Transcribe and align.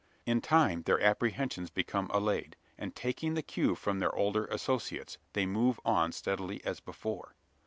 In 0.25 0.41
time 0.41 0.81
their 0.81 0.99
apprehensions 0.99 1.69
become 1.69 2.09
allayed; 2.11 2.55
and, 2.75 2.95
taking 2.95 3.35
the 3.35 3.43
cue 3.43 3.75
from 3.75 3.99
their 3.99 4.15
older 4.15 4.45
associates, 4.47 5.19
they 5.33 5.45
move 5.45 5.79
on 5.85 6.11
steadily 6.11 6.59
as 6.65 6.79
before. 6.79 7.35